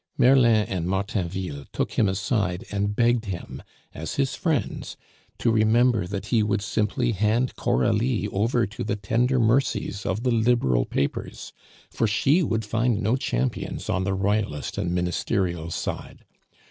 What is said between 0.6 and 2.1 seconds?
and Martainville took him